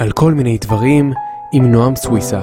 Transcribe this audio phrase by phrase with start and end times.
[0.00, 1.12] על כל מיני דברים
[1.52, 2.40] עם נועם סוויסה.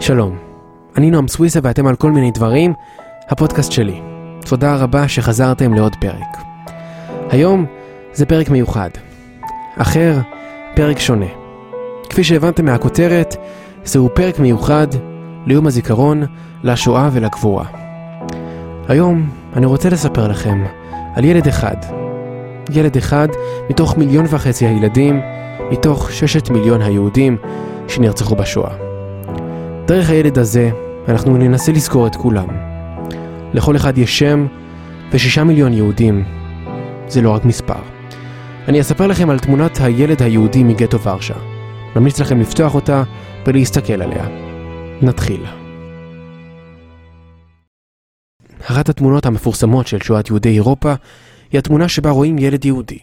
[0.00, 0.36] שלום,
[0.96, 2.72] אני נועם סוויסה ואתם על כל מיני דברים,
[3.28, 4.00] הפודקאסט שלי.
[4.48, 6.36] תודה רבה שחזרתם לעוד פרק.
[7.30, 7.66] היום
[8.12, 8.90] זה פרק מיוחד.
[9.76, 10.18] אחר,
[10.74, 11.26] פרק שונה.
[12.10, 13.36] כפי שהבנתם מהכותרת,
[13.84, 14.88] זהו פרק מיוחד
[15.46, 16.22] ליום הזיכרון,
[16.62, 17.66] לשואה ולגבורה.
[18.88, 20.64] היום אני רוצה לספר לכם
[21.14, 22.05] על ילד אחד.
[22.70, 23.28] ילד אחד
[23.70, 25.20] מתוך מיליון וחצי הילדים,
[25.70, 27.36] מתוך ששת מיליון היהודים
[27.88, 28.74] שנרצחו בשואה.
[29.86, 30.70] דרך הילד הזה
[31.08, 32.46] אנחנו ננסה לזכור את כולם.
[33.54, 34.46] לכל אחד יש שם,
[35.12, 36.24] ושישה מיליון יהודים
[37.08, 37.80] זה לא רק מספר.
[38.68, 41.34] אני אספר לכם על תמונת הילד היהודי מגטו ורשה.
[41.96, 43.02] ממליץ לכם לפתוח אותה
[43.46, 44.26] ולהסתכל עליה.
[45.02, 45.40] נתחיל.
[48.70, 50.94] אחת התמונות המפורסמות של שואת יהודי אירופה
[51.52, 52.98] היא התמונה שבה רואים ילד יהודי,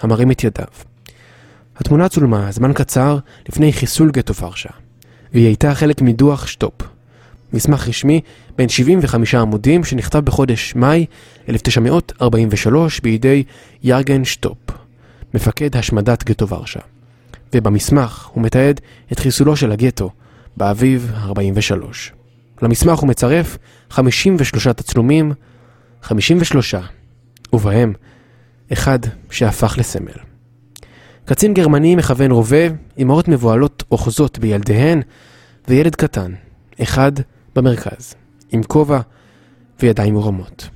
[0.00, 0.66] המרים את ידיו.
[1.76, 4.68] התמונה צולמה זמן קצר לפני חיסול גטו ורשה,
[5.32, 6.74] והיא הייתה חלק מדוח שטופ,
[7.52, 8.20] מסמך רשמי
[8.56, 11.06] בין 75 עמודים שנכתב בחודש מאי
[11.48, 13.44] 1943 בידי
[13.82, 14.58] ירגן שטופ,
[15.34, 16.80] מפקד השמדת גטו ורשה.
[17.54, 18.80] ובמסמך הוא מתעד
[19.12, 20.10] את חיסולו של הגטו
[20.56, 22.12] באביב 43.
[22.62, 23.58] למסמך הוא מצרף
[23.90, 25.32] 53 תצלומים,
[26.02, 26.74] 53,
[27.54, 27.92] ובהם
[28.72, 28.98] אחד
[29.30, 30.18] שהפך לסמל.
[31.24, 32.66] קצין גרמני מכוון רובה,
[32.98, 35.02] אמהות מבוהלות אוחזות בילדיהן,
[35.68, 36.32] וילד קטן,
[36.82, 37.12] אחד
[37.56, 38.14] במרכז,
[38.52, 39.00] עם כובע
[39.80, 40.68] וידיים מורמות.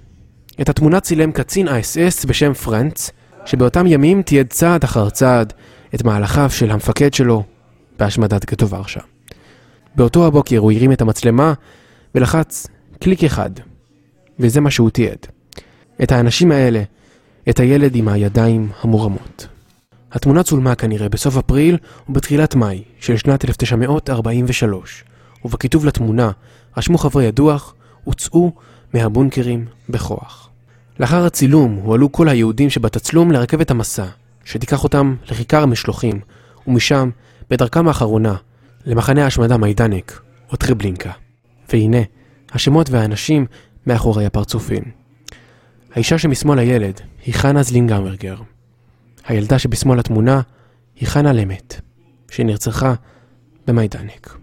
[0.61, 3.11] את התמונה צילם קצין האס-אס בשם פרנץ,
[3.47, 5.53] שבאותם ימים תיעד צעד אחר צעד
[5.95, 7.45] את מהלכיו של המפקד שלו
[7.99, 9.01] בהשמדת גטו ורשה.
[9.97, 11.53] באותו הבוקר הוא הרים את המצלמה
[12.15, 12.67] ולחץ
[13.01, 13.51] קליק אחד,
[14.39, 15.27] וזה מה שהוא תיעד.
[16.02, 16.82] את האנשים האלה,
[17.48, 19.46] את הילד עם הידיים המורמות.
[20.12, 21.76] התמונה צולמה כנראה בסוף אפריל
[22.09, 25.04] ובתחילת מאי של שנת 1943,
[25.44, 26.31] ובכיתוב לתמונה
[26.76, 28.53] רשמו חברי הדוח, הוצאו
[28.94, 30.48] מהבונקרים בכוח.
[31.00, 34.06] לאחר הצילום הועלו כל היהודים שבתצלום לרכבת המשא,
[34.44, 36.20] שתיקח אותם לכיכר המשלוחים,
[36.66, 37.10] ומשם,
[37.50, 38.34] בדרכם האחרונה,
[38.87, 40.20] למחנה ההשמדה מיידנק,
[40.53, 41.10] או טריבלינקה.
[41.72, 41.98] והנה,
[42.53, 43.47] השמות והאנשים
[43.87, 44.97] מאחורי הפרצופים.
[45.93, 48.37] האישה שמשמאל הילד היא חנה זיילינוורגר.
[49.25, 50.41] הילדה שבשמאל התמונה
[50.97, 51.75] היא חנה למט,
[52.31, 52.94] שנרצחה
[53.66, 54.38] במיידנק.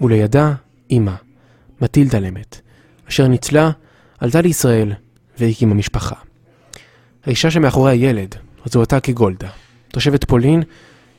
[0.00, 0.54] ולידה
[0.90, 1.14] אימא,
[1.80, 2.60] מטילדה למט,
[3.08, 3.70] אשר ניצלה,
[4.18, 4.92] עלתה לישראל
[5.38, 6.14] והקימה משפחה.
[7.24, 9.48] האישה שמאחורי הילד זו אותה כגולדה,
[9.88, 10.62] תושבת פולין,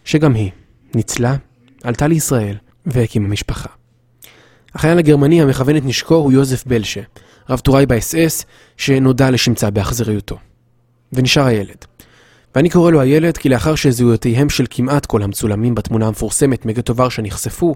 [0.06, 0.52] שגם היא
[0.96, 1.36] ניצלה,
[1.84, 3.70] עלתה לישראל והקימה משפחה.
[4.74, 7.02] החייל הגרמני המכוון את נשקו הוא יוזף בלשה,
[7.50, 8.46] רב טוראי באס-אס,
[8.78, 10.38] שנודע לשמצה באכזריותו.
[11.14, 11.86] ונשאר הילד.
[12.56, 17.22] ואני קורא לו הילד כי לאחר שזהויותיהם של כמעט כל המצולמים בתמונה המפורסמת מגטו ורשה
[17.22, 17.76] נחשפו,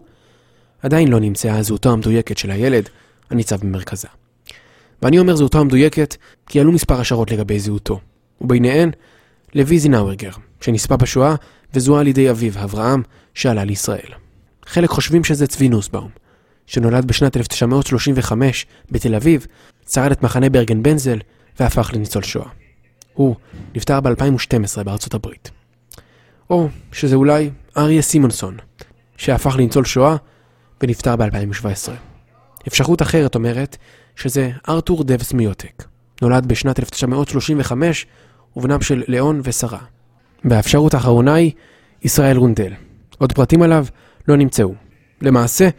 [0.81, 2.89] עדיין לא נמצאה זהותו המדויקת של הילד
[3.29, 4.07] הניצב במרכזה.
[5.01, 6.15] ואני אומר זהותו המדויקת
[6.49, 7.99] כי עלו מספר השערות לגבי זהותו,
[8.41, 8.91] וביניהן
[9.55, 11.35] לוי זינאורגר, שנספה בשואה
[11.73, 13.01] וזוהה על ידי אביו, אברהם,
[13.33, 14.11] שעלה לישראל.
[14.65, 16.09] חלק חושבים שזה צבי נוסבאום,
[16.67, 19.47] שנולד בשנת 1935 בתל אביב,
[19.89, 21.19] שרד את מחנה ברגן בנזל
[21.59, 22.49] והפך לניצול שואה.
[23.13, 23.35] הוא
[23.75, 25.51] נפטר ב-2012 בארצות הברית.
[26.49, 28.57] או שזה אולי אריה סימונסון,
[29.17, 30.15] שהפך לניצול שואה
[30.81, 31.91] ונפטר ב-2017.
[32.67, 33.77] אפשרות אחרת אומרת
[34.15, 35.83] שזה ארתור דבס מיוטק,
[36.21, 38.05] נולד בשנת 1935
[38.55, 39.79] ובנם של ליאון ושרה.
[40.45, 41.51] והאפשרות האחרונה היא
[42.03, 42.73] ישראל רונדל.
[43.17, 43.85] עוד פרטים עליו
[44.27, 44.73] לא נמצאו.
[45.21, 45.69] למעשה,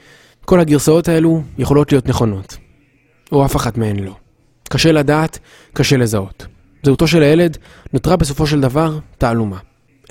[0.48, 2.56] כל הגרסאות האלו יכולות להיות נכונות,
[3.32, 4.16] או אף אחת מהן לא.
[4.69, 5.38] קשה לדעת,
[5.72, 6.47] קשה לזהות.
[6.82, 7.56] זהותו של הילד
[7.92, 9.58] נותרה בסופו של דבר תעלומה.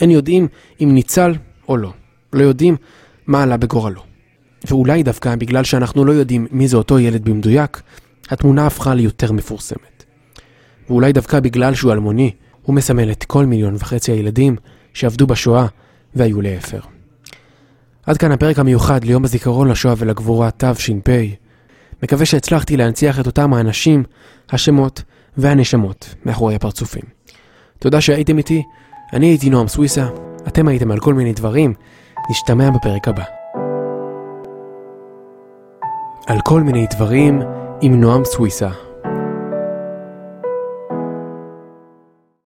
[0.01, 0.47] אין יודעים
[0.81, 1.35] אם ניצל
[1.69, 1.93] או לא.
[2.33, 2.75] לא יודעים
[3.27, 4.01] מה עלה בגורלו.
[4.67, 7.81] ואולי דווקא בגלל שאנחנו לא יודעים מי זה אותו ילד במדויק,
[8.29, 10.03] התמונה הפכה ליותר מפורסמת.
[10.89, 14.55] ואולי דווקא בגלל שהוא אלמוני, הוא מסמל את כל מיליון וחצי הילדים
[14.93, 15.65] שעבדו בשואה
[16.15, 16.96] והיו לאפר.
[18.07, 21.09] עד כאן הפרק המיוחד ליום הזיכרון לשואה ולגבורה תש"פ.
[22.03, 24.03] מקווה שהצלחתי להנציח את אותם האנשים,
[24.49, 25.03] השמות
[25.37, 27.01] והנשמות מאחורי הפרצופים.
[27.79, 28.63] תודה שהייתם איתי,
[29.13, 30.07] אני הייתי נועם סוויסה,
[30.47, 31.73] אתם הייתם על כל מיני דברים,
[32.29, 33.23] נשתמע בפרק הבא.
[36.27, 37.41] על כל מיני דברים
[37.81, 38.86] עם נועם סוויסה.